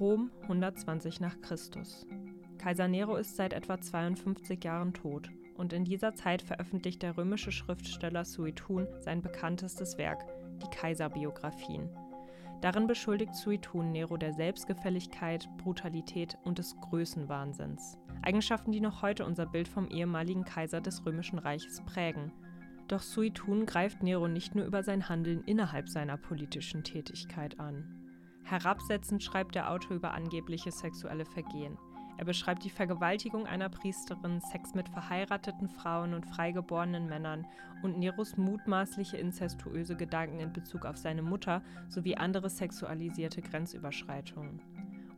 Rom 0.00 0.30
120 0.42 1.20
nach 1.20 1.40
Christus. 1.40 2.06
Kaiser 2.58 2.86
Nero 2.86 3.16
ist 3.16 3.36
seit 3.36 3.54
etwa 3.54 3.80
52 3.80 4.62
Jahren 4.62 4.92
tot 4.92 5.30
und 5.54 5.72
in 5.72 5.84
dieser 5.84 6.14
Zeit 6.14 6.42
veröffentlicht 6.42 7.02
der 7.02 7.16
römische 7.16 7.50
Schriftsteller 7.50 8.26
Suetun 8.26 8.86
sein 9.00 9.22
bekanntestes 9.22 9.96
Werk, 9.96 10.26
die 10.62 10.68
Kaiserbiografien. 10.68 11.88
Darin 12.60 12.86
beschuldigt 12.86 13.34
Suetun 13.34 13.92
Nero 13.92 14.18
der 14.18 14.34
Selbstgefälligkeit, 14.34 15.48
Brutalität 15.56 16.36
und 16.44 16.58
des 16.58 16.76
Größenwahnsinns. 16.76 17.96
Eigenschaften, 18.22 18.72
die 18.72 18.80
noch 18.80 19.00
heute 19.00 19.24
unser 19.24 19.46
Bild 19.46 19.68
vom 19.68 19.88
ehemaligen 19.88 20.44
Kaiser 20.44 20.82
des 20.82 21.06
Römischen 21.06 21.38
Reiches 21.38 21.80
prägen. 21.86 22.32
Doch 22.88 23.00
Suetun 23.00 23.64
greift 23.64 24.02
Nero 24.02 24.28
nicht 24.28 24.54
nur 24.54 24.66
über 24.66 24.82
sein 24.82 25.08
Handeln 25.08 25.42
innerhalb 25.44 25.88
seiner 25.88 26.18
politischen 26.18 26.84
Tätigkeit 26.84 27.58
an. 27.58 28.05
Herabsetzend 28.46 29.22
schreibt 29.22 29.54
der 29.56 29.70
Autor 29.70 29.96
über 29.96 30.14
angebliche 30.14 30.70
sexuelle 30.70 31.26
Vergehen. 31.26 31.76
Er 32.18 32.24
beschreibt 32.24 32.64
die 32.64 32.70
Vergewaltigung 32.70 33.46
einer 33.46 33.68
Priesterin, 33.68 34.40
Sex 34.40 34.74
mit 34.74 34.88
verheirateten 34.88 35.68
Frauen 35.68 36.14
und 36.14 36.24
freigeborenen 36.24 37.06
Männern 37.06 37.46
und 37.82 37.98
Neros 37.98 38.36
mutmaßliche 38.36 39.18
inzestuöse 39.18 39.96
Gedanken 39.96 40.40
in 40.40 40.52
Bezug 40.52 40.86
auf 40.86 40.96
seine 40.96 41.22
Mutter 41.22 41.62
sowie 41.88 42.16
andere 42.16 42.48
sexualisierte 42.48 43.42
Grenzüberschreitungen. 43.42 44.62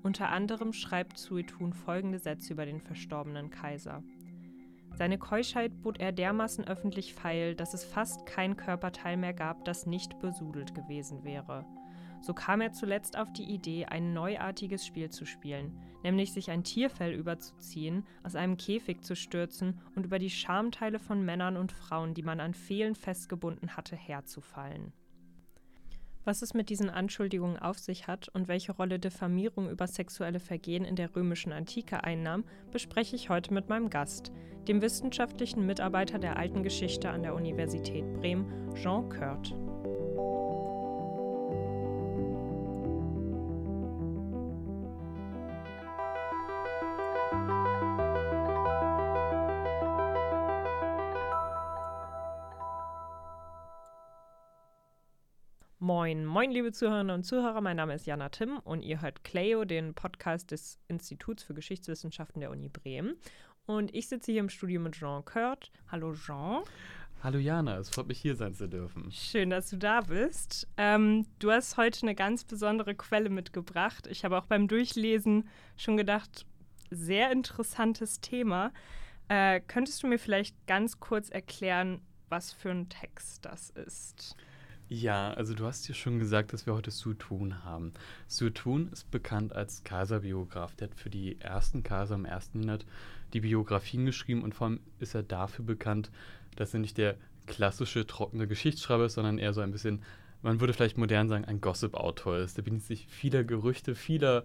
Unter 0.03 0.31
anderem 0.31 0.73
schreibt 0.73 1.19
Suetun 1.19 1.73
folgende 1.73 2.19
Sätze 2.19 2.55
über 2.55 2.67
den 2.67 2.81
verstorbenen 2.81 3.51
Kaiser. 3.51 4.03
Seine 4.95 5.19
Keuschheit 5.19 5.83
bot 5.83 6.01
er 6.01 6.11
dermaßen 6.11 6.67
öffentlich 6.67 7.15
feil, 7.15 7.55
dass 7.55 7.75
es 7.75 7.84
fast 7.84 8.27
kein 8.27 8.56
Körperteil 8.56 9.17
mehr 9.17 9.34
gab, 9.34 9.65
das 9.65 9.87
nicht 9.87 10.19
besudelt 10.19 10.75
gewesen 10.75 11.23
wäre. 11.23 11.65
So 12.21 12.35
kam 12.35 12.61
er 12.61 12.73
zuletzt 12.73 13.17
auf 13.17 13.33
die 13.33 13.45
Idee, 13.45 13.87
ein 13.87 14.13
neuartiges 14.13 14.85
Spiel 14.87 15.11
zu 15.11 15.25
spielen, 15.25 15.79
nämlich 16.03 16.33
sich 16.33 16.51
ein 16.51 16.65
Tierfell 16.65 17.12
überzuziehen, 17.12 18.05
aus 18.23 18.34
einem 18.34 18.56
Käfig 18.56 19.03
zu 19.03 19.15
stürzen 19.15 19.81
und 19.95 20.05
über 20.05 20.19
die 20.19 20.31
Schamteile 20.31 20.98
von 20.98 21.25
Männern 21.25 21.57
und 21.57 21.73
Frauen, 21.73 22.15
die 22.15 22.23
man 22.23 22.41
an 22.41 22.55
Fehlen 22.55 22.95
festgebunden 22.95 23.77
hatte, 23.77 23.97
herzufallen. 23.97 24.92
Was 26.29 26.42
es 26.42 26.53
mit 26.53 26.69
diesen 26.69 26.91
Anschuldigungen 26.91 27.59
auf 27.59 27.79
sich 27.79 28.07
hat 28.07 28.29
und 28.29 28.48
welche 28.48 28.73
Rolle 28.73 28.98
Diffamierung 28.98 29.70
über 29.70 29.87
sexuelle 29.87 30.41
Vergehen 30.41 30.85
in 30.85 30.95
der 30.95 31.17
römischen 31.17 31.53
Antike 31.53 32.05
einnahm, 32.05 32.45
bespreche 32.70 33.17
ich 33.17 33.31
heute 33.31 33.55
mit 33.55 33.70
meinem 33.70 33.89
Gast, 33.89 34.31
dem 34.67 34.83
wissenschaftlichen 34.83 35.64
Mitarbeiter 35.64 36.19
der 36.19 36.37
alten 36.37 36.62
Geschichte 36.62 37.09
an 37.09 37.23
der 37.23 37.35
Universität 37.35 38.05
Bremen, 38.12 38.75
Jean 38.75 39.09
Kurt. 39.09 39.55
Moin, 56.09 56.25
moin, 56.25 56.51
liebe 56.51 56.73
Zuhörerinnen 56.73 57.14
und 57.14 57.25
Zuhörer. 57.25 57.61
Mein 57.61 57.77
Name 57.77 57.92
ist 57.92 58.06
Jana 58.06 58.31
Timm 58.31 58.61
und 58.64 58.81
ihr 58.81 59.03
hört 59.03 59.25
Cleo, 59.25 59.67
den 59.67 59.92
Podcast 59.92 60.53
des 60.53 60.78
Instituts 60.89 61.42
für 61.42 61.53
Geschichtswissenschaften 61.53 62.41
der 62.41 62.51
Uni 62.51 62.70
Bremen. 62.70 63.17
Und 63.67 63.95
ich 63.95 64.09
sitze 64.09 64.33
hier 64.33 64.41
im 64.41 64.48
Studio 64.48 64.81
mit 64.81 64.95
Jean 64.95 65.23
Kurt. 65.27 65.70
Hallo 65.89 66.14
Jean. 66.14 66.62
Hallo 67.23 67.39
Jana, 67.39 67.77
es 67.77 67.91
freut 67.91 68.09
mich 68.09 68.23
hier 68.23 68.36
sein 68.36 68.55
zu 68.55 68.70
dürfen. 68.70 69.12
Schön, 69.12 69.51
dass 69.51 69.69
du 69.69 69.77
da 69.77 70.01
bist. 70.01 70.67
Ähm, 70.79 71.27
du 71.41 71.51
hast 71.51 71.77
heute 71.77 72.01
eine 72.05 72.14
ganz 72.14 72.45
besondere 72.45 72.95
Quelle 72.95 73.29
mitgebracht. 73.29 74.06
Ich 74.06 74.25
habe 74.25 74.39
auch 74.39 74.47
beim 74.47 74.67
Durchlesen 74.67 75.47
schon 75.77 75.98
gedacht, 75.98 76.47
sehr 76.91 77.31
interessantes 77.33 78.23
Thema. 78.23 78.73
Äh, 79.29 79.61
könntest 79.61 80.02
du 80.02 80.07
mir 80.07 80.19
vielleicht 80.19 80.57
ganz 80.67 81.01
kurz 81.01 81.29
erklären, 81.29 82.01
was 82.30 82.51
für 82.51 82.70
ein 82.70 82.89
Text 82.89 83.45
das 83.45 83.69
ist? 83.69 84.39
Ja, 84.91 85.35
also 85.35 85.53
du 85.53 85.67
hast 85.67 85.87
ja 85.89 85.95
schon 85.95 86.19
gesagt, 86.19 86.55
dass 86.55 86.65
wir 86.65 86.73
heute 86.73 86.91
Sutun 86.91 87.63
haben. 87.63 87.93
Sutun 88.27 88.89
ist 88.91 89.11
bekannt 89.11 89.53
als 89.53 89.85
Kaiserbiograf. 89.85 90.75
Der 90.77 90.89
hat 90.89 90.95
für 90.99 91.11
die 91.11 91.39
ersten 91.41 91.83
Kaiser 91.83 92.15
im 92.15 92.25
ersten 92.25 92.63
Jahrhundert 92.63 92.87
die 93.35 93.41
Biografien 93.41 94.07
geschrieben 94.07 94.43
und 94.43 94.55
vor 94.55 94.69
allem 94.69 94.81
ist 94.99 95.15
er 95.15 95.23
dafür 95.23 95.67
bekannt, 95.67 96.11
dass 96.57 96.73
er 96.73 96.81
nicht 96.81 96.97
der 96.97 97.17
klassische 97.47 98.07
trockene 98.07 98.49
Geschichtsschreiber 98.49 99.05
ist, 99.05 99.15
sondern 99.15 99.37
eher 99.37 99.53
so 99.53 99.61
ein 99.61 99.73
bisschen, 99.73 100.03
man 100.41 100.59
würde 100.59 100.73
vielleicht 100.73 100.97
modern 100.97 101.29
sagen, 101.29 101.45
ein 101.45 101.61
Gossip-Autor 101.61 102.39
ist. 102.39 102.57
Der 102.57 102.63
bedient 102.63 102.83
sich 102.83 103.07
vieler 103.09 103.45
Gerüchte, 103.45 103.95
vieler 103.95 104.45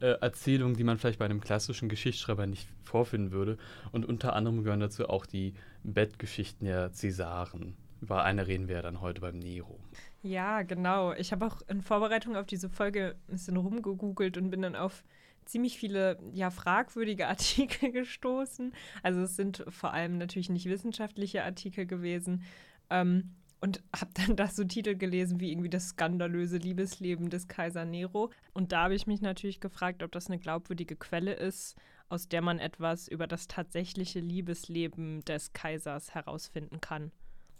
äh, 0.00 0.12
Erzählungen, 0.20 0.76
die 0.76 0.84
man 0.84 0.98
vielleicht 0.98 1.18
bei 1.18 1.24
einem 1.24 1.40
klassischen 1.40 1.88
Geschichtsschreiber 1.88 2.46
nicht 2.46 2.68
vorfinden 2.84 3.32
würde. 3.32 3.58
Und 3.90 4.06
unter 4.06 4.34
anderem 4.34 4.62
gehören 4.62 4.78
dazu 4.78 5.08
auch 5.08 5.26
die 5.26 5.54
Bettgeschichten 5.82 6.66
der 6.66 6.92
Cäsaren. 6.92 7.74
Über 8.00 8.24
eine 8.24 8.46
reden 8.46 8.68
wir 8.68 8.76
ja 8.76 8.82
dann 8.82 9.00
heute 9.00 9.20
beim 9.20 9.38
Nero. 9.38 9.78
Ja, 10.22 10.62
genau. 10.62 11.12
Ich 11.12 11.32
habe 11.32 11.46
auch 11.46 11.62
in 11.68 11.82
Vorbereitung 11.82 12.36
auf 12.36 12.46
diese 12.46 12.68
Folge 12.68 13.16
ein 13.28 13.32
bisschen 13.32 13.56
rumgegoogelt 13.56 14.36
und 14.36 14.50
bin 14.50 14.62
dann 14.62 14.76
auf 14.76 15.04
ziemlich 15.44 15.78
viele 15.78 16.18
ja 16.32 16.50
fragwürdige 16.50 17.26
Artikel 17.28 17.92
gestoßen. 17.92 18.72
Also 19.02 19.20
es 19.22 19.36
sind 19.36 19.64
vor 19.68 19.92
allem 19.92 20.18
natürlich 20.18 20.50
nicht 20.50 20.66
wissenschaftliche 20.66 21.44
Artikel 21.44 21.86
gewesen. 21.86 22.42
Ähm, 22.88 23.34
und 23.60 23.82
habe 23.94 24.10
dann 24.14 24.36
da 24.36 24.46
so 24.48 24.64
Titel 24.64 24.96
gelesen 24.96 25.40
wie 25.40 25.52
irgendwie 25.52 25.70
das 25.70 25.88
skandalöse 25.90 26.56
Liebesleben 26.56 27.30
des 27.30 27.48
Kaiser 27.48 27.84
Nero. 27.84 28.30
Und 28.52 28.72
da 28.72 28.84
habe 28.84 28.94
ich 28.94 29.06
mich 29.06 29.20
natürlich 29.20 29.60
gefragt, 29.60 30.02
ob 30.02 30.12
das 30.12 30.28
eine 30.28 30.38
glaubwürdige 30.38 30.96
Quelle 30.96 31.34
ist, 31.34 31.76
aus 32.08 32.28
der 32.28 32.42
man 32.42 32.58
etwas 32.58 33.06
über 33.06 33.26
das 33.26 33.46
tatsächliche 33.46 34.20
Liebesleben 34.20 35.20
des 35.24 35.52
Kaisers 35.52 36.14
herausfinden 36.14 36.80
kann. 36.80 37.12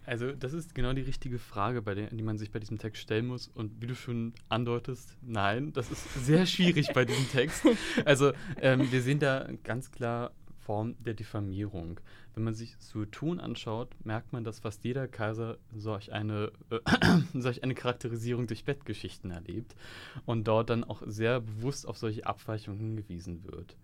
Also 0.06 0.32
das 0.32 0.52
ist 0.52 0.74
genau 0.74 0.92
die 0.92 1.02
richtige 1.02 1.38
Frage, 1.38 1.82
bei 1.82 1.94
der, 1.94 2.08
die 2.08 2.22
man 2.22 2.38
sich 2.38 2.50
bei 2.50 2.58
diesem 2.58 2.78
Text 2.78 3.02
stellen 3.02 3.26
muss. 3.26 3.48
Und 3.48 3.80
wie 3.80 3.86
du 3.86 3.94
schon 3.94 4.32
andeutest, 4.48 5.16
nein, 5.22 5.72
das 5.72 5.90
ist 5.90 6.24
sehr 6.24 6.46
schwierig 6.46 6.92
bei 6.94 7.04
diesem 7.04 7.28
Text. 7.28 7.64
Also 8.04 8.32
ähm, 8.60 8.90
wir 8.90 9.02
sehen 9.02 9.18
da 9.18 9.46
ganz 9.62 9.90
klar 9.90 10.32
Form 10.58 10.94
der 11.04 11.14
Diffamierung. 11.14 12.00
Wenn 12.34 12.44
man 12.44 12.54
sich 12.54 12.76
Suetun 12.78 13.40
anschaut, 13.40 13.94
merkt 14.04 14.32
man, 14.32 14.44
dass 14.44 14.60
fast 14.60 14.84
jeder 14.84 15.08
Kaiser 15.08 15.58
solch 15.76 16.12
eine, 16.12 16.52
äh, 16.70 16.78
solch 17.34 17.62
eine 17.62 17.74
Charakterisierung 17.74 18.46
durch 18.46 18.64
Bettgeschichten 18.64 19.30
erlebt 19.30 19.74
und 20.26 20.46
dort 20.46 20.70
dann 20.70 20.84
auch 20.84 21.02
sehr 21.06 21.40
bewusst 21.40 21.86
auf 21.88 21.98
solche 21.98 22.26
Abweichungen 22.26 22.78
hingewiesen 22.78 23.44
wird. 23.44 23.76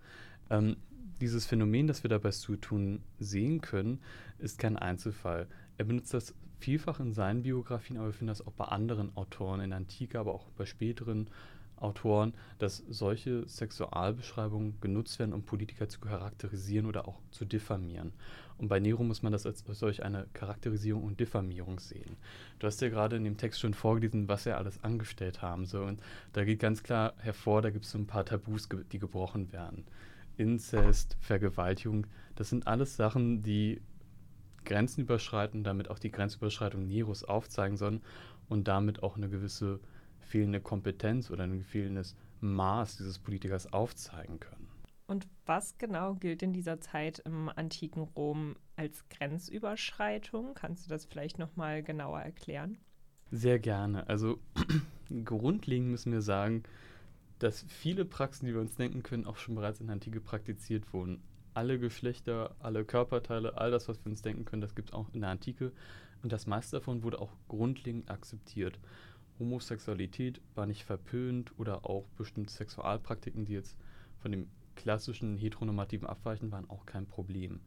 Ähm, 0.48 0.76
dieses 1.20 1.46
Phänomen, 1.46 1.86
das 1.86 2.02
wir 2.02 2.08
da 2.08 2.18
bei 2.18 2.30
Suetun 2.30 3.00
sehen 3.18 3.60
können, 3.60 4.00
ist 4.38 4.58
kein 4.58 4.76
Einzelfall. 4.76 5.48
Er 5.78 5.84
benutzt 5.84 6.14
das 6.14 6.34
vielfach 6.58 7.00
in 7.00 7.12
seinen 7.12 7.42
Biografien, 7.42 7.98
aber 7.98 8.06
wir 8.06 8.12
finden 8.12 8.28
das 8.28 8.46
auch 8.46 8.52
bei 8.52 8.64
anderen 8.64 9.16
Autoren 9.16 9.60
in 9.60 9.72
Antike, 9.72 10.18
aber 10.18 10.34
auch 10.34 10.46
bei 10.56 10.64
späteren 10.64 11.28
Autoren, 11.76 12.32
dass 12.58 12.82
solche 12.88 13.46
Sexualbeschreibungen 13.46 14.80
genutzt 14.80 15.18
werden, 15.18 15.34
um 15.34 15.42
Politiker 15.42 15.88
zu 15.88 16.00
charakterisieren 16.00 16.86
oder 16.86 17.06
auch 17.06 17.20
zu 17.30 17.44
diffamieren. 17.44 18.12
Und 18.58 18.68
bei 18.68 18.80
Nero 18.80 19.04
muss 19.04 19.22
man 19.22 19.32
das 19.32 19.44
als 19.44 19.62
solch 19.66 20.02
eine 20.02 20.26
Charakterisierung 20.32 21.02
und 21.02 21.20
Diffamierung 21.20 21.78
sehen. 21.78 22.16
Du 22.58 22.66
hast 22.66 22.80
ja 22.80 22.88
gerade 22.88 23.16
in 23.16 23.24
dem 23.24 23.36
Text 23.36 23.60
schon 23.60 23.74
vorgelesen, 23.74 24.28
was 24.28 24.46
er 24.46 24.56
alles 24.56 24.82
angestellt 24.82 25.42
haben 25.42 25.66
soll. 25.66 25.86
Und 25.86 26.00
da 26.32 26.44
geht 26.44 26.60
ganz 26.60 26.82
klar 26.82 27.12
hervor, 27.18 27.60
da 27.60 27.68
gibt 27.68 27.84
es 27.84 27.90
so 27.90 27.98
ein 27.98 28.06
paar 28.06 28.24
Tabus, 28.24 28.68
die 28.92 28.98
gebrochen 28.98 29.52
werden. 29.52 29.84
Inzest, 30.38 31.16
Vergewaltigung, 31.20 32.06
das 32.34 32.48
sind 32.50 32.66
alles 32.66 32.96
Sachen, 32.96 33.42
die 33.42 33.80
Grenzen 34.66 35.00
überschreiten, 35.00 35.64
damit 35.64 35.90
auch 35.90 35.98
die 35.98 36.10
Grenzüberschreitung 36.10 36.86
Neros 36.86 37.24
aufzeigen 37.24 37.78
sollen 37.78 38.02
und 38.48 38.68
damit 38.68 39.02
auch 39.02 39.16
eine 39.16 39.30
gewisse 39.30 39.80
fehlende 40.20 40.60
Kompetenz 40.60 41.30
oder 41.30 41.44
ein 41.44 41.62
fehlendes 41.62 42.14
Maß 42.40 42.98
dieses 42.98 43.18
Politikers 43.18 43.72
aufzeigen 43.72 44.38
können. 44.40 44.68
Und 45.06 45.26
was 45.46 45.78
genau 45.78 46.14
gilt 46.14 46.42
in 46.42 46.52
dieser 46.52 46.80
Zeit 46.80 47.20
im 47.20 47.48
antiken 47.48 48.02
Rom 48.02 48.56
als 48.74 49.08
Grenzüberschreitung? 49.08 50.54
Kannst 50.54 50.84
du 50.84 50.90
das 50.90 51.04
vielleicht 51.04 51.38
noch 51.38 51.54
mal 51.54 51.82
genauer 51.82 52.20
erklären? 52.20 52.78
Sehr 53.30 53.60
gerne. 53.60 54.08
Also 54.08 54.40
grundlegend 55.24 55.90
müssen 55.90 56.12
wir 56.12 56.22
sagen, 56.22 56.64
dass 57.38 57.64
viele 57.68 58.04
Praxen, 58.04 58.46
die 58.46 58.54
wir 58.54 58.60
uns 58.60 58.74
denken 58.74 59.02
können, 59.02 59.26
auch 59.26 59.36
schon 59.36 59.54
bereits 59.54 59.80
in 59.80 59.86
der 59.86 59.94
Antike 59.94 60.20
praktiziert 60.20 60.92
wurden 60.92 61.22
alle 61.56 61.78
Geschlechter, 61.78 62.54
alle 62.60 62.84
Körperteile, 62.84 63.56
all 63.56 63.70
das, 63.70 63.88
was 63.88 63.98
wir 64.04 64.10
uns 64.10 64.22
denken 64.22 64.44
können, 64.44 64.60
das 64.60 64.74
gibt 64.74 64.90
es 64.90 64.94
auch 64.94 65.06
in 65.14 65.22
der 65.22 65.30
Antike. 65.30 65.72
Und 66.22 66.32
das 66.32 66.46
meiste 66.46 66.76
davon 66.76 67.02
wurde 67.02 67.20
auch 67.20 67.32
grundlegend 67.48 68.10
akzeptiert. 68.10 68.78
Homosexualität 69.38 70.40
war 70.54 70.66
nicht 70.66 70.84
verpönt 70.84 71.58
oder 71.58 71.86
auch 71.86 72.06
bestimmte 72.16 72.52
Sexualpraktiken, 72.52 73.44
die 73.46 73.54
jetzt 73.54 73.76
von 74.18 74.32
dem 74.32 74.48
klassischen 74.74 75.36
heteronormativen 75.38 76.06
abweichen, 76.06 76.52
waren 76.52 76.68
auch 76.68 76.84
kein 76.84 77.06
Problem. 77.06 77.60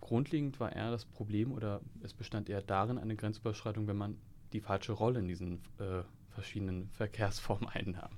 Grundlegend 0.00 0.58
war 0.58 0.74
eher 0.74 0.90
das 0.90 1.04
Problem 1.04 1.52
oder 1.52 1.80
es 2.02 2.14
bestand 2.14 2.48
eher 2.48 2.62
darin 2.62 2.98
eine 2.98 3.16
Grenzüberschreitung, 3.16 3.86
wenn 3.86 3.96
man 3.96 4.16
die 4.52 4.60
falsche 4.60 4.92
Rolle 4.92 5.20
in 5.20 5.28
diesen 5.28 5.60
äh, 5.78 6.02
verschiedenen 6.38 6.88
Verkehrsformen 6.90 7.68
einnahm. 7.72 8.12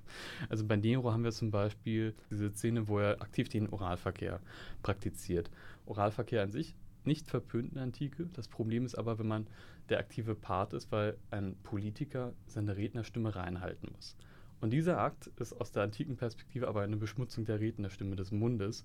Also 0.48 0.66
bei 0.66 0.76
Nero 0.76 1.12
haben 1.12 1.24
wir 1.24 1.32
zum 1.32 1.50
Beispiel 1.50 2.14
diese 2.30 2.50
Szene, 2.50 2.88
wo 2.88 2.98
er 2.98 3.20
aktiv 3.22 3.48
den 3.48 3.68
Oralverkehr 3.68 4.40
praktiziert. 4.82 5.50
Oralverkehr 5.86 6.42
an 6.42 6.52
sich 6.52 6.74
nicht 7.04 7.28
verpönt 7.28 7.70
in 7.70 7.74
der 7.74 7.84
Antike. 7.84 8.28
Das 8.34 8.48
Problem 8.48 8.84
ist 8.84 8.94
aber, 8.94 9.18
wenn 9.18 9.26
man 9.26 9.46
der 9.88 9.98
aktive 9.98 10.34
Part 10.34 10.72
ist, 10.74 10.92
weil 10.92 11.16
ein 11.30 11.56
Politiker 11.62 12.34
seine 12.46 12.76
Rednerstimme 12.76 13.34
reinhalten 13.34 13.90
muss. 13.94 14.16
Und 14.60 14.70
dieser 14.70 14.98
Akt 14.98 15.28
ist 15.38 15.58
aus 15.58 15.72
der 15.72 15.82
antiken 15.82 16.16
Perspektive 16.16 16.68
aber 16.68 16.82
eine 16.82 16.98
Beschmutzung 16.98 17.44
der 17.46 17.60
Rednerstimme 17.60 18.16
des 18.16 18.30
Mundes. 18.30 18.84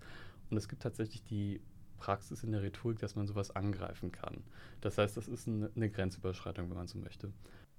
Und 0.50 0.58
es 0.58 0.70
gibt 0.70 0.81
tatsächlich 0.81 1.24
die 1.24 1.60
Praxis 1.98 2.44
in 2.44 2.52
der 2.52 2.62
Rhetorik, 2.62 3.00
dass 3.00 3.16
man 3.16 3.28
sowas 3.28 3.52
angreifen 3.52 4.12
kann. 4.12 4.44
Das 4.81 4.98
heißt, 4.98 5.18
das 5.18 5.28
ist 5.28 5.48
eine 5.48 5.90
Grenzüberschreitung, 5.90 6.70
wenn 6.70 6.78
man 6.78 6.88
so 6.88 6.98
möchte. 6.98 7.31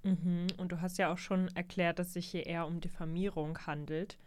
Mhm. 0.07 0.47
Und 0.57 0.73
du 0.73 0.81
hast 0.81 0.99
ja 0.99 1.13
auch 1.13 1.19
schon 1.19 1.49
erklärt, 1.57 1.99
dass 1.99 2.13
sich 2.13 2.29
hier 2.29 2.47
eher 2.47 2.67
um 2.67 2.81
Diffamierung 2.81 3.59
handelt. 3.67 4.19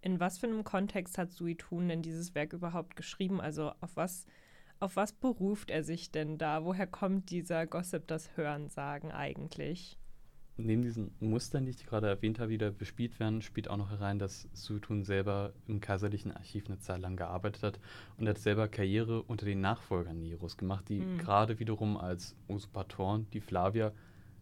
In 0.00 0.18
was 0.18 0.38
für 0.38 0.46
einem 0.46 0.64
Kontext 0.64 1.18
hat 1.18 1.30
Suitun 1.30 1.88
denn 1.88 2.02
dieses 2.02 2.34
Werk 2.34 2.52
überhaupt 2.52 2.96
geschrieben? 2.96 3.40
Also 3.40 3.72
auf 3.80 3.96
was, 3.96 4.26
auf 4.80 4.96
was 4.96 5.12
beruft 5.12 5.70
er 5.70 5.84
sich 5.84 6.10
denn 6.10 6.38
da? 6.38 6.64
Woher 6.64 6.86
kommt 6.86 7.30
dieser 7.30 7.66
Gossip, 7.66 8.06
das 8.06 8.36
Hörensagen 8.36 9.12
eigentlich? 9.12 9.98
neben 10.58 10.82
diesen 10.82 11.10
Mustern, 11.20 11.64
die 11.64 11.70
ich 11.70 11.86
gerade 11.86 12.08
erwähnt 12.08 12.38
habe, 12.38 12.50
die 12.50 12.58
da 12.58 12.70
bespielt 12.70 13.18
werden, 13.20 13.42
spielt 13.42 13.68
auch 13.68 13.76
noch 13.76 13.90
herein, 13.90 14.18
dass 14.18 14.48
Sutun 14.52 15.04
selber 15.04 15.52
im 15.66 15.80
kaiserlichen 15.80 16.32
Archiv 16.32 16.66
eine 16.66 16.78
Zeit 16.78 17.00
lang 17.00 17.16
gearbeitet 17.16 17.62
hat 17.62 17.80
und 18.16 18.28
hat 18.28 18.38
selber 18.38 18.68
Karriere 18.68 19.22
unter 19.22 19.44
den 19.44 19.60
Nachfolgern 19.60 20.20
Neros 20.20 20.56
gemacht, 20.56 20.88
die 20.88 21.00
mhm. 21.00 21.18
gerade 21.18 21.58
wiederum 21.58 21.96
als 21.96 22.34
Usurpatoren, 22.48 23.26
die 23.32 23.40
Flavier, 23.40 23.92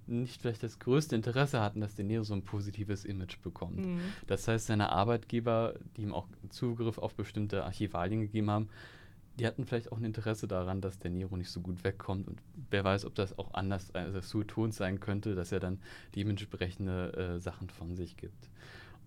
nicht 0.06 0.42
vielleicht 0.42 0.62
das 0.62 0.78
größte 0.78 1.14
Interesse 1.14 1.60
hatten, 1.60 1.80
dass 1.80 1.94
der 1.94 2.04
Nero 2.04 2.24
so 2.24 2.34
ein 2.34 2.42
positives 2.42 3.04
Image 3.04 3.40
bekommt. 3.42 3.86
Mhm. 3.86 4.00
Das 4.26 4.46
heißt, 4.48 4.66
seine 4.66 4.90
Arbeitgeber, 4.90 5.74
die 5.96 6.02
ihm 6.02 6.12
auch 6.12 6.28
Zugriff 6.50 6.98
auf 6.98 7.14
bestimmte 7.14 7.64
Archivalien 7.64 8.20
gegeben 8.20 8.50
haben, 8.50 8.68
die 9.38 9.46
hatten 9.46 9.64
vielleicht 9.64 9.90
auch 9.90 9.98
ein 9.98 10.04
Interesse 10.04 10.46
daran, 10.46 10.80
dass 10.80 10.98
der 10.98 11.10
Nero 11.10 11.36
nicht 11.36 11.50
so 11.50 11.60
gut 11.60 11.82
wegkommt. 11.82 12.28
Und 12.28 12.40
wer 12.70 12.84
weiß, 12.84 13.04
ob 13.04 13.14
das 13.14 13.36
auch 13.38 13.54
anders 13.54 13.92
also 13.94 14.20
Sueton 14.20 14.70
sein 14.70 15.00
könnte, 15.00 15.34
dass 15.34 15.50
er 15.50 15.60
dann 15.60 15.80
dementsprechende 16.14 17.12
äh, 17.36 17.40
Sachen 17.40 17.68
von 17.68 17.96
sich 17.96 18.16
gibt. 18.16 18.48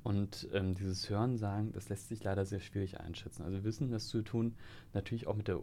Und 0.04 0.48
ähm, 0.54 0.76
dieses 0.76 1.10
Hörensagen, 1.10 1.72
das 1.72 1.90
lässt 1.90 2.10
sich 2.10 2.24
leider 2.24 2.46
sehr 2.46 2.60
schwierig 2.60 3.00
einschätzen. 3.00 3.44
Also 3.44 3.58
wir 3.58 3.64
wissen, 3.64 3.92
dass 3.92 4.10
Sueton 4.10 4.56
natürlich 4.94 5.28
auch 5.28 5.36
mit 5.36 5.48
der 5.48 5.60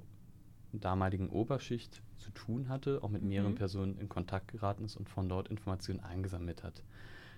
damaligen 0.80 1.28
Oberschicht 1.28 2.02
zu 2.18 2.30
tun 2.30 2.68
hatte, 2.68 3.02
auch 3.02 3.10
mit 3.10 3.22
mehreren 3.22 3.52
mhm. 3.52 3.56
Personen 3.56 3.98
in 3.98 4.08
Kontakt 4.08 4.48
geraten 4.48 4.84
ist 4.84 4.96
und 4.96 5.08
von 5.08 5.28
dort 5.28 5.48
Informationen 5.48 6.00
eingesammelt 6.00 6.62
hat. 6.62 6.82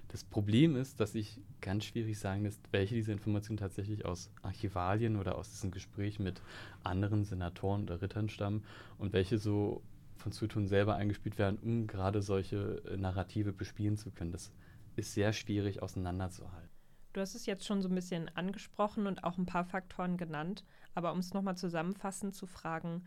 Das 0.09 0.23
Problem 0.23 0.77
ist, 0.77 1.01
dass 1.01 1.15
ich 1.15 1.41
ganz 1.61 1.85
schwierig 1.85 2.19
sagen 2.19 2.45
lässt, 2.45 2.61
welche 2.71 2.95
dieser 2.95 3.13
Informationen 3.13 3.57
tatsächlich 3.57 4.05
aus 4.05 4.31
Archivalien 4.43 5.17
oder 5.17 5.37
aus 5.37 5.51
diesem 5.51 5.73
Gespräch 5.73 6.21
mit 6.21 6.41
anderen 6.85 7.25
Senatoren 7.25 7.83
oder 7.83 8.01
Rittern 8.03 8.29
stammen 8.29 8.65
und 8.99 9.13
welche 9.13 9.39
so 9.39 9.83
von 10.17 10.33
Zutun 10.33 10.69
selber 10.69 10.95
eingespielt 10.95 11.39
werden, 11.39 11.59
um 11.63 11.87
gerade 11.87 12.23
solche 12.23 12.83
äh, 12.87 12.97
Narrative 12.97 13.53
bespielen 13.53 13.97
zu 13.97 14.11
können. 14.11 14.33
Das 14.33 14.53
ist 14.95 15.13
sehr 15.13 15.33
schwierig 15.33 15.83
auseinanderzuhalten. 15.83 16.71
Du 17.13 17.21
hast 17.21 17.35
es 17.35 17.47
jetzt 17.47 17.65
schon 17.65 17.83
so 17.83 17.89
ein 17.89 17.95
bisschen 17.95 18.31
angesprochen 18.37 19.07
und 19.07 19.25
auch 19.25 19.39
ein 19.39 19.47
paar 19.47 19.65
Faktoren 19.65 20.17
genannt, 20.17 20.65
aber 20.95 21.13
um 21.13 21.19
es 21.19 21.33
nochmal 21.33 21.57
zusammenfassend 21.57 22.35
zu 22.35 22.47
fragen, 22.47 23.05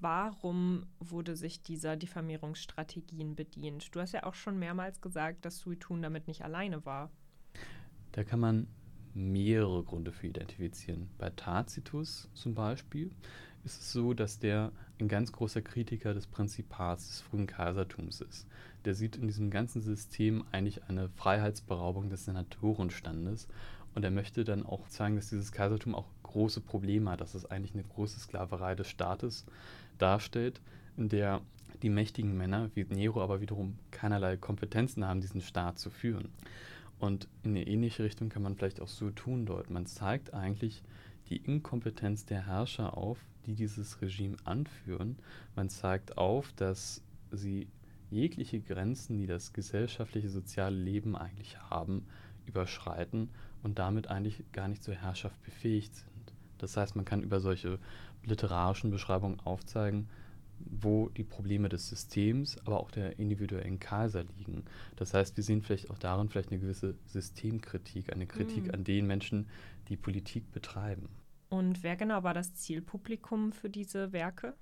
warum 0.00 0.86
wurde 0.98 1.36
sich 1.36 1.62
dieser 1.62 1.96
Diffamierungsstrategien 1.96 3.36
bedient? 3.36 3.94
Du 3.94 4.00
hast 4.00 4.12
ja 4.12 4.24
auch 4.24 4.34
schon 4.34 4.58
mehrmals 4.58 5.00
gesagt, 5.00 5.44
dass 5.44 5.58
Suitun 5.58 6.02
damit 6.02 6.26
nicht 6.26 6.42
alleine 6.42 6.84
war. 6.84 7.10
Da 8.12 8.24
kann 8.24 8.40
man 8.40 8.66
mehrere 9.14 9.82
Gründe 9.84 10.12
für 10.12 10.28
identifizieren. 10.28 11.08
Bei 11.18 11.30
Tacitus 11.30 12.28
zum 12.34 12.54
Beispiel 12.54 13.10
ist 13.64 13.80
es 13.80 13.92
so, 13.92 14.14
dass 14.14 14.38
der 14.38 14.72
ein 14.98 15.08
ganz 15.08 15.32
großer 15.32 15.62
Kritiker 15.62 16.14
des 16.14 16.26
Prinzipats 16.26 17.08
des 17.08 17.20
frühen 17.20 17.46
Kaisertums 17.46 18.20
ist. 18.20 18.46
Der 18.84 18.94
sieht 18.94 19.16
in 19.16 19.26
diesem 19.26 19.50
ganzen 19.50 19.82
System 19.82 20.44
eigentlich 20.50 20.84
eine 20.84 21.08
Freiheitsberaubung 21.10 22.08
des 22.08 22.24
Senatorenstandes 22.24 23.48
und 23.94 24.04
er 24.04 24.10
möchte 24.10 24.44
dann 24.44 24.64
auch 24.64 24.88
zeigen, 24.88 25.16
dass 25.16 25.30
dieses 25.30 25.52
Kaisertum 25.52 25.94
auch 25.94 26.08
große 26.22 26.60
Probleme 26.60 27.10
hat, 27.10 27.20
dass 27.20 27.34
es 27.34 27.44
eigentlich 27.44 27.74
eine 27.74 27.84
große 27.84 28.20
Sklaverei 28.20 28.74
des 28.74 28.88
Staates 28.88 29.44
darstellt, 30.00 30.60
in 30.96 31.08
der 31.08 31.40
die 31.82 31.90
mächtigen 31.90 32.36
Männer 32.36 32.70
wie 32.74 32.84
Nero 32.84 33.22
aber 33.22 33.40
wiederum 33.40 33.78
keinerlei 33.90 34.36
Kompetenzen 34.36 35.04
haben, 35.04 35.20
diesen 35.20 35.40
Staat 35.40 35.78
zu 35.78 35.90
führen. 35.90 36.28
Und 36.98 37.28
in 37.42 37.52
eine 37.52 37.66
ähnliche 37.66 38.04
Richtung 38.04 38.28
kann 38.28 38.42
man 38.42 38.56
vielleicht 38.56 38.80
auch 38.80 38.88
so 38.88 39.10
tun 39.10 39.46
deuten. 39.46 39.72
Man 39.72 39.86
zeigt 39.86 40.34
eigentlich 40.34 40.82
die 41.30 41.38
Inkompetenz 41.38 42.26
der 42.26 42.46
Herrscher 42.46 42.96
auf, 42.96 43.18
die 43.46 43.54
dieses 43.54 44.02
Regime 44.02 44.36
anführen. 44.44 45.16
Man 45.56 45.70
zeigt 45.70 46.18
auf, 46.18 46.52
dass 46.52 47.02
sie 47.30 47.68
jegliche 48.10 48.60
Grenzen, 48.60 49.16
die 49.16 49.26
das 49.26 49.52
gesellschaftliche, 49.52 50.28
soziale 50.28 50.76
Leben 50.76 51.16
eigentlich 51.16 51.58
haben, 51.70 52.06
überschreiten 52.44 53.30
und 53.62 53.78
damit 53.78 54.08
eigentlich 54.08 54.42
gar 54.52 54.68
nicht 54.68 54.82
zur 54.82 54.94
Herrschaft 54.94 55.40
befähigt 55.42 55.94
sind. 55.94 56.10
Das 56.58 56.76
heißt, 56.76 56.96
man 56.96 57.04
kann 57.04 57.22
über 57.22 57.40
solche 57.40 57.78
literarischen 58.24 58.90
Beschreibungen 58.90 59.40
aufzeigen, 59.40 60.08
wo 60.58 61.08
die 61.08 61.24
Probleme 61.24 61.68
des 61.68 61.88
Systems, 61.88 62.58
aber 62.66 62.80
auch 62.80 62.90
der 62.90 63.18
individuellen 63.18 63.80
Kaiser 63.80 64.24
liegen. 64.36 64.64
Das 64.96 65.14
heißt, 65.14 65.36
wir 65.36 65.44
sehen 65.44 65.62
vielleicht 65.62 65.90
auch 65.90 65.98
darin 65.98 66.28
vielleicht 66.28 66.50
eine 66.50 66.60
gewisse 66.60 66.96
Systemkritik, 67.06 68.12
eine 68.12 68.26
Kritik 68.26 68.64
mhm. 68.64 68.74
an 68.74 68.84
den 68.84 69.06
Menschen, 69.06 69.48
die 69.88 69.96
Politik 69.96 70.52
betreiben. 70.52 71.08
Und 71.48 71.82
wer 71.82 71.96
genau 71.96 72.22
war 72.22 72.34
das 72.34 72.54
Zielpublikum 72.54 73.52
für 73.52 73.70
diese 73.70 74.12
Werke? 74.12 74.54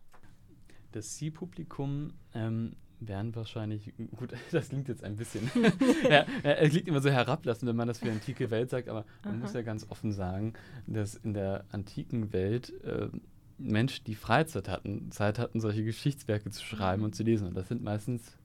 Das 0.92 1.16
Zielpublikum 1.16 2.14
ähm, 2.32 2.76
wären 3.00 3.34
wahrscheinlich, 3.34 3.92
gut, 4.16 4.32
das 4.52 4.68
klingt 4.70 4.88
jetzt 4.88 5.04
ein 5.04 5.16
bisschen, 5.16 5.50
ja, 6.08 6.24
es 6.42 6.70
klingt 6.70 6.88
immer 6.88 7.00
so 7.00 7.10
herablassend, 7.10 7.68
wenn 7.68 7.76
man 7.76 7.88
das 7.88 7.98
für 7.98 8.06
die 8.06 8.12
antike 8.12 8.50
Welt 8.50 8.70
sagt, 8.70 8.88
aber 8.88 9.04
man 9.24 9.34
Aha. 9.34 9.40
muss 9.40 9.52
ja 9.52 9.62
ganz 9.62 9.86
offen 9.90 10.12
sagen, 10.12 10.54
dass 10.86 11.14
in 11.14 11.34
der 11.34 11.64
antiken 11.70 12.32
Welt 12.32 12.72
äh, 12.84 13.08
Menschen, 13.58 14.04
die 14.04 14.14
Freizeit 14.14 14.68
hatten, 14.68 15.10
Zeit 15.10 15.38
hatten, 15.38 15.60
solche 15.60 15.84
Geschichtswerke 15.84 16.50
zu 16.50 16.64
schreiben 16.64 17.00
mhm. 17.00 17.06
und 17.06 17.14
zu 17.14 17.22
lesen. 17.22 17.48
Und 17.48 17.54
das 17.54 17.68
sind 17.68 17.82
meistens 17.82 18.36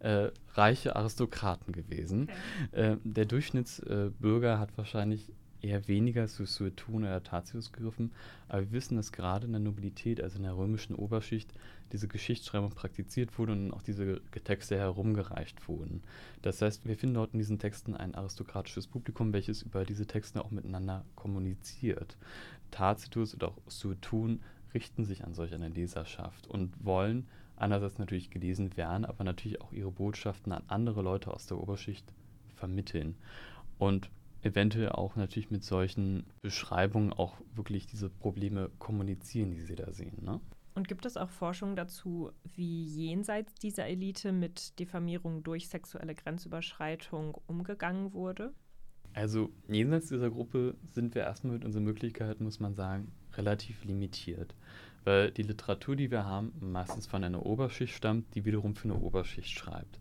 äh, 0.00 0.30
reiche 0.54 0.96
Aristokraten 0.96 1.72
gewesen. 1.72 2.28
Okay. 2.70 2.92
Äh, 2.92 2.96
der 3.04 3.24
Durchschnittsbürger 3.26 4.58
hat 4.58 4.76
wahrscheinlich 4.76 5.32
eher 5.62 5.86
weniger 5.88 6.26
zu 6.26 6.44
Suetun 6.44 7.04
oder 7.04 7.22
Tatius 7.22 7.72
gegriffen, 7.72 8.10
aber 8.48 8.62
wir 8.62 8.72
wissen, 8.72 8.96
dass 8.96 9.12
gerade 9.12 9.46
in 9.46 9.52
der 9.52 9.60
Nobilität, 9.60 10.20
also 10.20 10.38
in 10.38 10.42
der 10.42 10.56
römischen 10.56 10.96
Oberschicht, 10.96 11.52
diese 11.92 12.08
Geschichtsschreibung 12.08 12.70
praktiziert 12.70 13.38
wurde 13.38 13.52
und 13.52 13.72
auch 13.72 13.82
diese 13.82 14.20
Texte 14.44 14.76
herumgereicht 14.76 15.68
wurden. 15.68 16.02
Das 16.40 16.60
heißt, 16.60 16.86
wir 16.86 16.96
finden 16.96 17.14
dort 17.14 17.34
in 17.34 17.38
diesen 17.38 17.58
Texten 17.58 17.94
ein 17.94 18.14
aristokratisches 18.14 18.86
Publikum, 18.86 19.32
welches 19.32 19.62
über 19.62 19.84
diese 19.84 20.06
Texte 20.06 20.44
auch 20.44 20.50
miteinander 20.50 21.04
kommuniziert. 21.14 22.16
Tacitus 22.70 23.34
oder 23.34 23.48
auch 23.48 23.58
Suetun 23.68 24.40
richten 24.74 25.04
sich 25.04 25.24
an 25.24 25.34
solch 25.34 25.54
eine 25.54 25.68
Leserschaft 25.68 26.46
und 26.46 26.72
wollen 26.84 27.28
einerseits 27.56 27.98
natürlich 27.98 28.30
gelesen 28.30 28.76
werden, 28.76 29.04
aber 29.04 29.24
natürlich 29.24 29.60
auch 29.60 29.72
ihre 29.72 29.90
Botschaften 29.90 30.52
an 30.52 30.64
andere 30.68 31.02
Leute 31.02 31.32
aus 31.32 31.46
der 31.46 31.58
Oberschicht 31.58 32.12
vermitteln. 32.54 33.16
Und 33.78 34.10
eventuell 34.42 34.90
auch 34.90 35.16
natürlich 35.16 35.50
mit 35.50 35.64
solchen 35.64 36.24
Beschreibungen 36.40 37.12
auch 37.12 37.36
wirklich 37.54 37.86
diese 37.86 38.10
Probleme 38.10 38.70
kommunizieren, 38.78 39.52
die 39.52 39.60
sie 39.60 39.76
da 39.76 39.92
sehen. 39.92 40.24
Ne? 40.24 40.40
Und 40.74 40.88
gibt 40.88 41.06
es 41.06 41.16
auch 41.16 41.30
Forschung 41.30 41.76
dazu, 41.76 42.30
wie 42.56 42.84
jenseits 42.84 43.54
dieser 43.54 43.86
Elite 43.86 44.32
mit 44.32 44.78
Diffamierung 44.78 45.42
durch 45.42 45.68
sexuelle 45.68 46.14
Grenzüberschreitung 46.14 47.36
umgegangen 47.46 48.12
wurde? 48.12 48.54
Also 49.14 49.50
jenseits 49.68 50.08
dieser 50.08 50.30
Gruppe 50.30 50.74
sind 50.84 51.14
wir 51.14 51.22
erstmal 51.22 51.54
mit 51.54 51.64
unseren 51.64 51.84
Möglichkeiten, 51.84 52.44
muss 52.44 52.60
man 52.60 52.74
sagen, 52.74 53.12
relativ 53.36 53.84
limitiert. 53.84 54.54
Weil 55.04 55.30
die 55.32 55.42
Literatur, 55.42 55.96
die 55.96 56.10
wir 56.10 56.24
haben, 56.24 56.52
meistens 56.60 57.06
von 57.06 57.24
einer 57.24 57.44
Oberschicht 57.44 57.94
stammt, 57.94 58.34
die 58.34 58.44
wiederum 58.44 58.76
für 58.76 58.84
eine 58.84 58.98
Oberschicht 58.98 59.50
schreibt. 59.50 59.98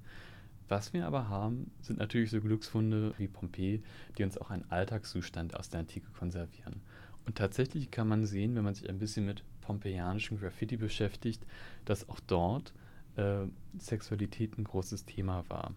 Was 0.67 0.93
wir 0.93 1.05
aber 1.05 1.27
haben, 1.27 1.71
sind 1.81 1.99
natürlich 1.99 2.31
so 2.31 2.39
Glücksfunde 2.39 3.13
wie 3.17 3.27
Pompeji, 3.27 3.83
die 4.17 4.23
uns 4.23 4.37
auch 4.37 4.51
einen 4.51 4.69
Alltagszustand 4.69 5.55
aus 5.57 5.69
der 5.69 5.81
Antike 5.81 6.07
konservieren. 6.17 6.81
Und 7.25 7.37
tatsächlich 7.37 7.91
kann 7.91 8.07
man 8.07 8.25
sehen, 8.25 8.55
wenn 8.55 8.63
man 8.63 8.75
sich 8.75 8.89
ein 8.89 8.99
bisschen 8.99 9.25
mit 9.25 9.43
pompeianischen 9.61 10.39
Graffiti 10.39 10.77
beschäftigt, 10.77 11.45
dass 11.85 12.07
auch 12.09 12.19
dort 12.21 12.73
äh, 13.15 13.47
Sexualität 13.77 14.57
ein 14.57 14.63
großes 14.63 15.05
Thema 15.05 15.43
war. 15.49 15.73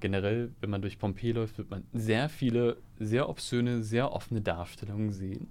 Generell, 0.00 0.52
wenn 0.60 0.70
man 0.70 0.82
durch 0.82 0.98
Pompeji 0.98 1.32
läuft, 1.32 1.58
wird 1.58 1.70
man 1.70 1.84
sehr 1.92 2.28
viele, 2.28 2.78
sehr 2.98 3.28
obszöne, 3.28 3.82
sehr 3.82 4.12
offene 4.12 4.40
Darstellungen 4.40 5.12
sehen. 5.12 5.48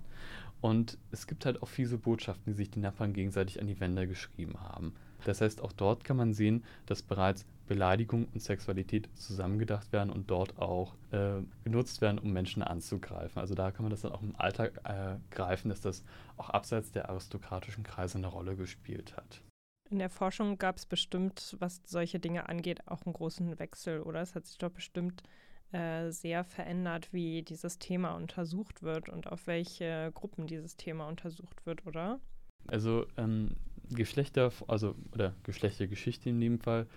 Und 0.62 0.98
es 1.12 1.28
gibt 1.28 1.46
halt 1.46 1.62
auch 1.62 1.68
viele 1.68 1.98
Botschaften, 1.98 2.54
die 2.54 2.58
sich 2.58 2.72
die 2.72 2.80
Nachbarn 2.80 3.14
gegenseitig 3.14 3.62
an 3.62 3.68
die 3.68 3.80
Wände 3.80 4.08
geschrieben 4.08 4.60
haben. 4.60 4.94
Das 5.26 5.42
heißt, 5.42 5.62
auch 5.62 5.74
dort 5.74 6.04
kann 6.04 6.18
man 6.18 6.34
sehen, 6.34 6.64
dass 6.86 7.02
bereits 7.02 7.46
Beleidigung 7.68 8.28
und 8.34 8.42
Sexualität 8.42 9.10
zusammengedacht 9.16 9.92
werden 9.92 10.10
und 10.10 10.30
dort 10.32 10.58
auch 10.58 10.96
äh, 11.12 11.42
genutzt 11.64 12.02
werden, 12.02 12.18
um 12.18 12.32
Menschen 12.32 12.64
anzugreifen. 12.64 13.40
Also 13.40 13.56
da 13.56 13.72
kann 13.72 13.84
man 13.84 13.92
das 13.92 14.02
dann 14.02 14.14
auch 14.14 14.22
im 14.22 14.36
Alltag 14.38 14.80
äh, 14.86 15.18
greifen, 15.32 15.70
dass 15.70 15.82
das 15.82 16.04
auch 16.38 16.50
abseits 16.50 16.92
der 16.92 17.10
aristokratischen 17.10 17.84
Kreise 17.84 18.18
eine 18.18 18.28
Rolle 18.28 18.56
gespielt 18.56 19.18
hat. 19.18 19.42
In 19.90 20.00
der 20.00 20.10
Forschung 20.10 20.58
gab 20.58 20.78
es 20.78 20.86
bestimmt, 20.86 21.56
was 21.60 21.82
solche 21.86 22.20
Dinge 22.20 22.50
angeht, 22.50 22.88
auch 22.88 23.06
einen 23.06 23.14
großen 23.14 23.58
Wechsel, 23.60 24.02
oder? 24.02 24.22
Es 24.22 24.36
hat 24.36 24.46
sich 24.46 24.58
doch 24.58 24.72
bestimmt 24.72 25.24
äh, 25.72 26.12
sehr 26.12 26.44
verändert, 26.44 27.12
wie 27.12 27.44
dieses 27.44 27.78
Thema 27.80 28.16
untersucht 28.16 28.84
wird 28.84 29.10
und 29.10 29.28
auf 29.28 29.48
welche 29.48 30.12
Gruppen 30.14 30.48
dieses 30.48 30.78
Thema 30.78 31.08
untersucht 31.08 31.66
wird, 31.66 31.86
oder? 31.86 32.20
Also 32.68 33.06
ähm, 33.18 33.56
Geschlechter, 33.90 34.52
also 34.68 34.96
oder 35.14 35.34
Geschlechtergeschichte 35.44 36.30
in 36.30 36.40
dem 36.40 36.60
Fall, 36.60 36.88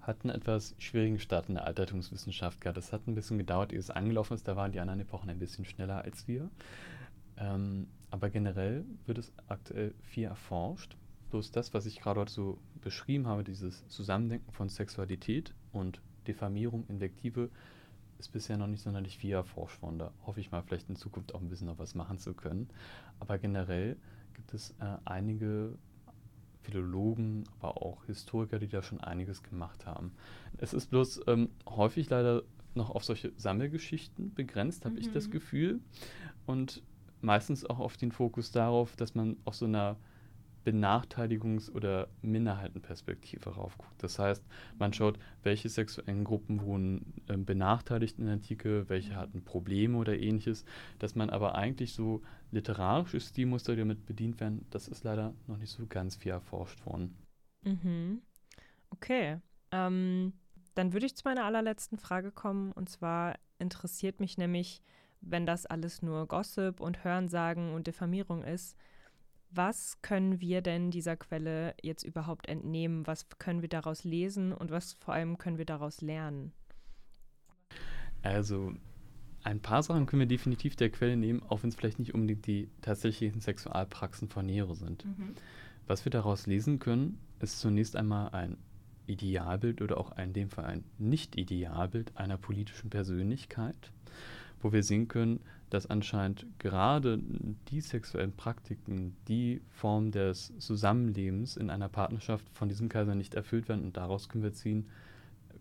hat 0.00 0.24
einen 0.24 0.34
etwas 0.34 0.74
schwierigen 0.78 1.20
Start 1.20 1.48
in 1.48 1.54
der 1.54 1.66
Altertumswissenschaft 1.66 2.60
gehabt. 2.60 2.76
Das 2.76 2.92
hat 2.92 3.06
ein 3.06 3.14
bisschen 3.14 3.38
gedauert, 3.38 3.72
ehe 3.72 3.78
es 3.78 3.90
angelaufen 3.90 4.34
ist. 4.34 4.48
Da 4.48 4.56
waren 4.56 4.72
die 4.72 4.80
anderen 4.80 5.00
Epochen 5.00 5.30
ein 5.30 5.38
bisschen 5.38 5.64
schneller 5.64 6.02
als 6.02 6.26
wir. 6.26 6.50
Ähm, 7.36 7.86
aber 8.10 8.28
generell 8.28 8.84
wird 9.06 9.18
es 9.18 9.32
aktuell 9.46 9.94
viel 10.02 10.24
erforscht. 10.24 10.96
Bloß 11.30 11.50
das, 11.52 11.72
was 11.72 11.86
ich 11.86 12.00
gerade 12.00 12.30
so 12.30 12.58
beschrieben 12.82 13.26
habe, 13.26 13.42
dieses 13.44 13.86
Zusammendenken 13.88 14.52
von 14.52 14.68
Sexualität 14.68 15.54
und 15.72 16.02
Diffamierung, 16.26 16.84
Invektive, 16.88 17.48
ist 18.22 18.32
bisher 18.32 18.56
noch 18.56 18.68
nicht 18.68 18.82
sonderlich 18.82 19.18
viel 19.18 19.32
erforscht 19.32 19.82
worden. 19.82 19.98
Da 19.98 20.12
hoffe 20.26 20.40
ich 20.40 20.52
mal, 20.52 20.62
vielleicht 20.62 20.88
in 20.88 20.96
Zukunft 20.96 21.34
auch 21.34 21.40
ein 21.40 21.48
bisschen 21.48 21.66
noch 21.66 21.78
was 21.78 21.96
machen 21.96 22.18
zu 22.18 22.34
können. 22.34 22.68
Aber 23.18 23.36
generell 23.36 23.96
gibt 24.34 24.54
es 24.54 24.70
äh, 24.80 24.96
einige 25.04 25.76
Philologen, 26.62 27.44
aber 27.58 27.82
auch 27.82 28.04
Historiker, 28.04 28.60
die 28.60 28.68
da 28.68 28.80
schon 28.80 29.00
einiges 29.00 29.42
gemacht 29.42 29.86
haben. 29.86 30.12
Es 30.58 30.72
ist 30.72 30.86
bloß 30.86 31.22
ähm, 31.26 31.50
häufig 31.68 32.08
leider 32.10 32.44
noch 32.74 32.90
auf 32.90 33.04
solche 33.04 33.32
Sammelgeschichten 33.36 34.32
begrenzt, 34.34 34.84
habe 34.84 34.94
mhm. 34.94 35.00
ich 35.00 35.10
das 35.10 35.26
mhm. 35.26 35.32
Gefühl. 35.32 35.80
Und 36.46 36.80
meistens 37.22 37.64
auch 37.64 37.80
auf 37.80 37.96
den 37.96 38.12
Fokus 38.12 38.52
darauf, 38.52 38.94
dass 38.94 39.16
man 39.16 39.36
aus 39.44 39.58
so 39.58 39.66
einer 39.66 39.96
Benachteiligungs- 40.64 41.70
oder 41.70 42.08
Minderheitenperspektive 42.22 43.50
raufguckt. 43.50 44.02
Das 44.02 44.18
heißt, 44.18 44.44
man 44.78 44.92
schaut, 44.92 45.18
welche 45.42 45.68
sexuellen 45.68 46.24
Gruppen 46.24 46.62
wurden 46.62 47.14
äh, 47.28 47.36
benachteiligt 47.36 48.18
in 48.18 48.26
der 48.26 48.34
Antike, 48.34 48.88
welche 48.88 49.16
hatten 49.16 49.44
Probleme 49.44 49.98
oder 49.98 50.18
ähnliches, 50.18 50.64
dass 50.98 51.14
man 51.14 51.30
aber 51.30 51.54
eigentlich 51.54 51.92
so 51.94 52.22
literarische 52.50 53.20
Stilmuster, 53.20 53.72
die 53.74 53.80
damit 53.80 54.06
bedient 54.06 54.40
werden, 54.40 54.66
das 54.70 54.88
ist 54.88 55.04
leider 55.04 55.34
noch 55.46 55.56
nicht 55.56 55.70
so 55.70 55.86
ganz 55.86 56.16
viel 56.16 56.32
erforscht 56.32 56.84
worden. 56.86 57.16
Mhm. 57.64 58.22
Okay. 58.90 59.38
Ähm, 59.70 60.32
dann 60.74 60.92
würde 60.92 61.06
ich 61.06 61.16
zu 61.16 61.22
meiner 61.24 61.44
allerletzten 61.44 61.98
Frage 61.98 62.32
kommen. 62.32 62.72
Und 62.72 62.88
zwar 62.88 63.34
interessiert 63.58 64.20
mich 64.20 64.38
nämlich, 64.38 64.82
wenn 65.20 65.46
das 65.46 65.66
alles 65.66 66.02
nur 66.02 66.26
Gossip 66.26 66.80
und 66.80 67.04
Hörensagen 67.04 67.74
und 67.74 67.86
Diffamierung 67.86 68.42
ist, 68.42 68.76
was 69.54 70.00
können 70.02 70.40
wir 70.40 70.62
denn 70.62 70.90
dieser 70.90 71.16
Quelle 71.16 71.74
jetzt 71.82 72.04
überhaupt 72.04 72.48
entnehmen? 72.48 73.06
Was 73.06 73.28
können 73.38 73.62
wir 73.62 73.68
daraus 73.68 74.04
lesen 74.04 74.52
und 74.52 74.70
was 74.70 74.94
vor 74.94 75.14
allem 75.14 75.38
können 75.38 75.58
wir 75.58 75.66
daraus 75.66 76.00
lernen? 76.00 76.52
Also 78.22 78.72
ein 79.44 79.60
paar 79.60 79.82
Sachen 79.82 80.06
können 80.06 80.20
wir 80.20 80.26
definitiv 80.26 80.76
der 80.76 80.90
Quelle 80.90 81.16
nehmen, 81.16 81.42
auch 81.42 81.62
wenn 81.62 81.68
es 81.68 81.74
vielleicht 81.74 81.98
nicht 81.98 82.14
unbedingt 82.14 82.46
die 82.46 82.70
tatsächlichen 82.80 83.40
Sexualpraxen 83.40 84.28
von 84.28 84.46
Nero 84.46 84.74
sind. 84.74 85.04
Mhm. 85.04 85.34
Was 85.86 86.04
wir 86.04 86.10
daraus 86.10 86.46
lesen 86.46 86.78
können, 86.78 87.18
ist 87.40 87.58
zunächst 87.58 87.96
einmal 87.96 88.30
ein 88.30 88.56
Idealbild 89.06 89.82
oder 89.82 89.98
auch 89.98 90.16
in 90.16 90.32
dem 90.32 90.48
Fall 90.48 90.64
ein 90.64 90.84
Nicht-Idealbild 90.98 92.16
einer 92.16 92.38
politischen 92.38 92.88
Persönlichkeit, 92.88 93.90
wo 94.62 94.72
wir 94.72 94.82
sehen 94.82 95.08
können, 95.08 95.40
dass 95.70 95.86
anscheinend 95.86 96.46
gerade 96.58 97.18
die 97.68 97.80
sexuellen 97.80 98.32
Praktiken, 98.32 99.16
die 99.28 99.60
Form 99.70 100.10
des 100.10 100.52
Zusammenlebens 100.58 101.56
in 101.56 101.70
einer 101.70 101.88
Partnerschaft 101.88 102.46
von 102.52 102.68
diesem 102.68 102.88
Kaiser 102.88 103.14
nicht 103.14 103.34
erfüllt 103.34 103.68
werden 103.68 103.84
und 103.84 103.96
daraus 103.96 104.28
können 104.28 104.44
wir 104.44 104.52
ziehen, 104.52 104.86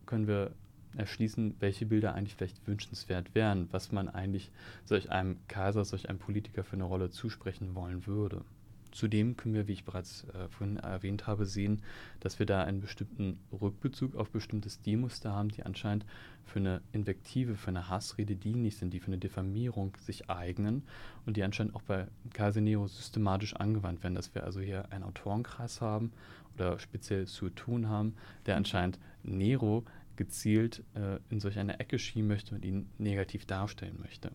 können 0.06 0.28
wir 0.28 0.52
erschließen, 0.98 1.56
welche 1.60 1.86
Bilder 1.86 2.14
eigentlich 2.14 2.36
vielleicht 2.36 2.68
wünschenswert 2.68 3.34
wären, 3.34 3.68
was 3.72 3.92
man 3.92 4.10
eigentlich 4.10 4.52
solch 4.86 5.10
einem 5.10 5.38
Kaiser, 5.48 5.86
solch 5.86 6.10
einem 6.10 6.20
Politiker 6.20 6.64
für 6.64 6.74
eine 6.74 6.84
Rolle 6.84 7.10
zusprechen 7.10 7.76
wollen 7.76 8.06
würde. 8.06 8.44
Zudem 8.92 9.38
können 9.38 9.54
wir, 9.54 9.68
wie 9.68 9.74
ich 9.74 9.86
bereits 9.86 10.26
äh, 10.34 10.48
vorhin 10.50 10.78
erwähnt 10.78 11.28
habe, 11.28 11.46
sehen, 11.46 11.82
dass 12.20 12.40
wir 12.40 12.46
da 12.46 12.64
einen 12.64 12.82
bestimmten 12.82 13.40
Rückbezug 13.52 14.16
auf 14.16 14.30
bestimmte 14.30 14.70
Stilmuster 14.70 15.32
haben, 15.32 15.50
die 15.50 15.64
anscheinend 15.64 16.06
für 16.46 16.60
eine 16.60 16.82
Invektive, 16.92 17.56
für 17.56 17.70
eine 17.70 17.90
Hassrede 17.90 18.36
dienlich 18.36 18.78
sind, 18.78 18.94
die 18.94 19.00
für 19.00 19.08
eine 19.08 19.18
Diffamierung 19.18 19.96
sich 20.02 20.30
eignen 20.30 20.84
und 21.26 21.38
die 21.38 21.44
anscheinend 21.44 21.76
auch 21.76 21.84
bei 21.84 22.08
Kaiser 22.34 22.62
Nero 22.62 22.88
systematisch 22.88 23.56
angewandt 23.56 24.04
werden, 24.04 24.16
dass 24.16 24.36
wir 24.36 24.44
also 24.44 24.60
hier 24.60 24.92
einen 24.92 25.04
Autorenkreis 25.04 25.82
haben 25.82 26.12
oder 26.56 26.78
speziell 26.80 27.28
Suetun 27.28 27.88
haben, 27.88 28.16
der 28.46 28.58
anscheinend 28.58 29.00
Nero 29.24 29.86
gezielt 30.18 30.84
äh, 30.94 31.20
in 31.30 31.40
solch 31.40 31.58
eine 31.58 31.80
Ecke 31.80 31.98
schieben 31.98 32.28
möchte 32.28 32.56
und 32.56 32.66
ihn 32.66 32.90
negativ 32.98 33.46
darstellen 33.46 33.98
möchte. 34.02 34.32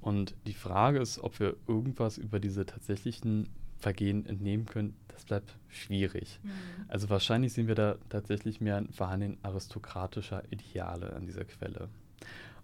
Und 0.00 0.34
die 0.46 0.54
Frage 0.54 0.98
ist, 0.98 1.18
ob 1.18 1.38
wir 1.40 1.56
irgendwas 1.66 2.16
über 2.16 2.40
diese 2.40 2.64
tatsächlichen 2.64 3.48
Vergehen 3.80 4.26
entnehmen 4.26 4.66
können, 4.66 4.94
das 5.08 5.24
bleibt 5.24 5.56
schwierig. 5.68 6.40
Mhm. 6.42 6.50
Also 6.88 7.10
wahrscheinlich 7.10 7.52
sehen 7.52 7.66
wir 7.66 7.74
da 7.74 7.96
tatsächlich 8.08 8.60
mehr 8.60 8.76
ein 8.76 8.92
Verhandeln 8.92 9.38
aristokratischer 9.42 10.42
Ideale 10.50 11.12
an 11.14 11.26
dieser 11.26 11.44
Quelle. 11.44 11.88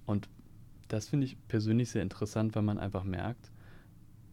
Und 0.04 0.28
das 0.88 1.08
finde 1.08 1.26
ich 1.26 1.36
persönlich 1.48 1.90
sehr 1.90 2.02
interessant, 2.02 2.54
weil 2.54 2.62
man 2.62 2.78
einfach 2.78 3.04
merkt, 3.04 3.50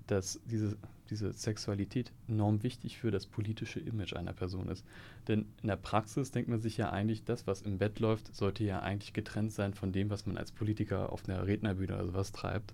dass 0.07 0.39
diese, 0.45 0.77
diese 1.09 1.33
Sexualität 1.33 2.11
enorm 2.27 2.63
wichtig 2.63 2.97
für 2.97 3.11
das 3.11 3.25
politische 3.25 3.79
Image 3.79 4.13
einer 4.13 4.33
Person 4.33 4.67
ist. 4.69 4.85
Denn 5.27 5.45
in 5.61 5.67
der 5.67 5.77
Praxis 5.77 6.31
denkt 6.31 6.49
man 6.49 6.59
sich 6.59 6.77
ja 6.77 6.91
eigentlich, 6.91 7.23
das, 7.23 7.47
was 7.47 7.61
im 7.61 7.77
Bett 7.77 7.99
läuft, 7.99 8.35
sollte 8.35 8.63
ja 8.63 8.81
eigentlich 8.81 9.13
getrennt 9.13 9.51
sein 9.51 9.73
von 9.73 9.91
dem, 9.91 10.09
was 10.09 10.25
man 10.25 10.37
als 10.37 10.51
Politiker 10.51 11.11
auf 11.11 11.27
einer 11.27 11.47
Rednerbühne 11.47 11.95
oder 11.95 12.05
sowas 12.05 12.31
treibt. 12.31 12.73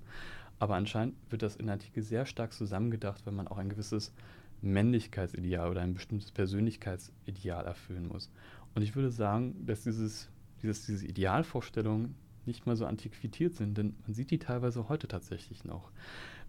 Aber 0.60 0.76
anscheinend 0.76 1.16
wird 1.30 1.42
das 1.42 1.56
in 1.56 1.68
der 1.68 1.74
Antike 1.74 2.02
sehr 2.04 2.26
stark 2.26 2.54
zusammengedacht, 2.54 3.26
wenn 3.26 3.36
man 3.36 3.48
auch 3.48 3.58
ein 3.58 3.70
gewisses 3.70 4.14
Männlichkeitsideal 4.62 5.70
oder 5.70 5.82
ein 5.82 5.94
bestimmtes 5.94 6.32
Persönlichkeitsideal 6.32 7.66
erfüllen 7.66 8.08
muss. 8.08 8.30
Und 8.76 8.82
ich 8.82 8.96
würde 8.96 9.10
sagen, 9.10 9.66
dass 9.66 9.84
dieses, 9.84 10.30
dieses, 10.62 10.86
diese 10.86 11.08
Idealvorstellungen 11.08 12.16
nicht 12.46 12.66
mal 12.66 12.76
so 12.76 12.86
antiquiert 12.86 13.56
sind, 13.56 13.78
denn 13.78 13.96
man 14.06 14.14
sieht 14.14 14.32
die 14.32 14.40
teilweise 14.40 14.90
heute 14.90 15.08
tatsächlich 15.08 15.64
noch. 15.64 15.92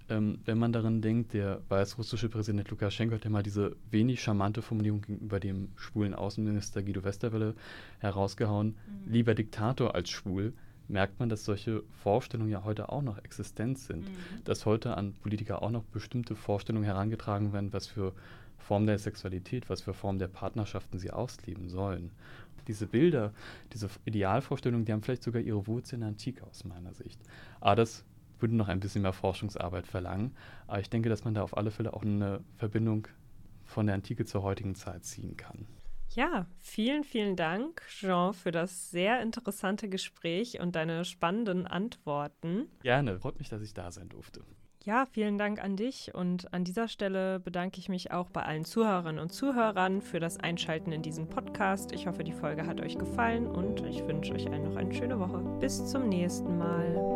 Ähm, 0.09 0.40
wenn 0.45 0.59
man 0.59 0.73
daran 0.73 1.02
denkt, 1.02 1.35
der 1.35 1.62
weißrussische 1.69 2.29
Präsident 2.29 2.69
Lukaschenko 2.69 3.14
hat 3.14 3.25
ja 3.25 3.31
mal 3.31 3.45
diese 3.45 3.76
wenig 3.90 4.21
charmante 4.23 4.61
Formulierung 4.61 5.02
gegenüber 5.02 5.38
dem 5.38 5.69
schwulen 5.76 6.14
Außenminister 6.14 6.83
Guido 6.83 7.05
Westerwelle 7.05 7.55
herausgehauen, 8.00 8.69
mhm. 9.05 9.12
lieber 9.12 9.35
Diktator 9.35 9.95
als 9.95 10.11
schwul 10.11 10.52
merkt 10.90 11.20
man, 11.20 11.28
dass 11.28 11.44
solche 11.44 11.82
Vorstellungen 12.02 12.50
ja 12.50 12.64
heute 12.64 12.90
auch 12.90 13.02
noch 13.02 13.18
existent 13.18 13.78
sind. 13.78 14.09
Mhm. 14.09 14.44
Dass 14.44 14.66
heute 14.66 14.97
an 14.97 15.14
Politiker 15.14 15.62
auch 15.62 15.70
noch 15.70 15.85
bestimmte 15.85 16.35
Vorstellungen 16.35 16.85
herangetragen 16.85 17.52
werden, 17.52 17.73
was 17.73 17.87
für 17.87 18.12
Formen 18.59 18.87
der 18.87 18.99
Sexualität, 18.99 19.68
was 19.70 19.82
für 19.82 19.94
Formen 19.94 20.18
der 20.18 20.28
Partnerschaften 20.28 20.99
sie 20.99 21.11
ausleben 21.11 21.68
sollen. 21.68 22.11
Diese 22.68 22.87
Bilder, 22.87 23.32
diese 23.73 23.88
Idealvorstellungen, 24.04 24.85
die 24.85 24.92
haben 24.92 25.02
vielleicht 25.02 25.23
sogar 25.23 25.42
ihre 25.42 25.66
Wurzeln 25.66 25.97
in 25.97 26.00
der 26.00 26.09
Antike 26.11 26.47
aus 26.47 26.64
meiner 26.64 26.92
Sicht. 26.92 27.18
Aber 27.61 27.76
das 27.76 28.04
würde 28.38 28.54
noch 28.54 28.68
ein 28.68 28.80
bisschen 28.80 29.02
mehr 29.02 29.12
Forschungsarbeit 29.12 29.87
verlangen. 29.87 30.32
Aber 30.66 30.80
ich 30.80 30.90
denke, 30.90 31.09
dass 31.09 31.25
man 31.25 31.35
da 31.35 31.42
auf 31.42 31.56
alle 31.56 31.70
Fälle 31.70 31.94
auch 31.94 32.02
eine 32.02 32.40
Verbindung 32.59 33.09
von 33.64 33.87
der 33.87 33.94
Antike 33.94 34.25
zur 34.25 34.42
heutigen 34.42 34.75
Zeit 34.75 35.04
ziehen 35.04 35.37
kann. 35.37 35.66
Ja, 36.14 36.47
vielen, 36.59 37.05
vielen 37.05 37.37
Dank, 37.37 37.83
Jean, 37.88 38.35
für 38.35 38.50
das 38.50 38.90
sehr 38.90 39.23
interessante 39.23 39.88
Gespräch 39.88 40.61
und 40.61 40.75
deine 40.75 41.05
spannenden 41.05 41.67
Antworten. 41.67 42.67
Gerne, 42.83 43.19
freut 43.21 43.38
mich, 43.38 43.49
dass 43.49 43.62
ich 43.62 43.75
da 43.75 43.93
sein 43.93 44.09
durfte. 44.09 44.43
Ja, 44.83 45.05
vielen 45.05 45.37
Dank 45.37 45.62
an 45.62 45.76
dich 45.76 46.14
und 46.14 46.55
an 46.55 46.64
dieser 46.64 46.88
Stelle 46.88 47.38
bedanke 47.38 47.79
ich 47.79 47.90
mich 47.90 48.12
auch 48.12 48.31
bei 48.31 48.43
allen 48.43 48.64
Zuhörerinnen 48.64 49.21
und 49.21 49.31
Zuhörern 49.31 50.00
für 50.00 50.21
das 50.21 50.38
Einschalten 50.38 50.90
in 50.90 51.02
diesen 51.02 51.29
Podcast. 51.29 51.93
Ich 51.93 52.07
hoffe, 52.07 52.25
die 52.25 52.33
Folge 52.33 52.67
hat 52.67 52.81
euch 52.81 52.97
gefallen 52.97 53.47
und 53.47 53.85
ich 53.85 54.07
wünsche 54.07 54.33
euch 54.33 54.50
allen 54.50 54.64
noch 54.64 54.76
eine 54.76 54.95
schöne 54.95 55.21
Woche. 55.21 55.38
Bis 55.61 55.87
zum 55.90 56.09
nächsten 56.09 56.57
Mal. 56.57 57.10